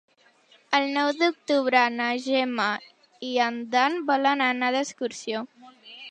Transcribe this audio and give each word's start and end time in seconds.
El 0.75 0.85
nou 0.93 1.09
d'octubre 1.17 1.83
na 1.97 2.07
Gemma 2.23 2.69
i 3.27 3.29
en 3.49 3.59
Dan 3.75 3.99
volen 4.07 4.41
anar 4.47 4.71
d'excursió. 4.77 5.43